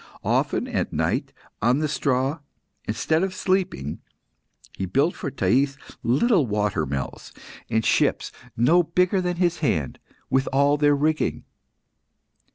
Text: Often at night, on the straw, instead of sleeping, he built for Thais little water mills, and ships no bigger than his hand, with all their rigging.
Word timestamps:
Often 0.25 0.67
at 0.69 0.91
night, 0.91 1.31
on 1.61 1.77
the 1.77 1.87
straw, 1.87 2.39
instead 2.85 3.21
of 3.21 3.35
sleeping, 3.35 4.01
he 4.75 4.87
built 4.87 5.13
for 5.15 5.29
Thais 5.29 5.77
little 6.01 6.47
water 6.47 6.87
mills, 6.87 7.31
and 7.69 7.85
ships 7.85 8.31
no 8.57 8.81
bigger 8.81 9.21
than 9.21 9.35
his 9.35 9.59
hand, 9.59 9.99
with 10.27 10.47
all 10.51 10.75
their 10.77 10.95
rigging. 10.95 11.43